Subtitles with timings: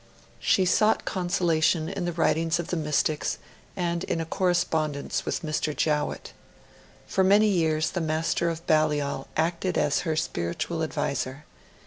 [0.39, 3.37] She sought consolation in the writings of the Mystics
[3.77, 5.75] and in a correspondence with Mr.
[5.75, 6.33] Jowett.
[7.05, 11.45] For many years the Master of Balliol acted as her spiritual adviser.